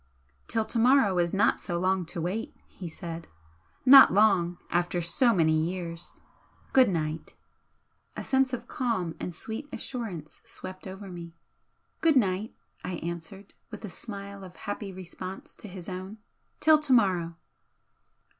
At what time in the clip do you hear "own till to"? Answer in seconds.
15.87-16.93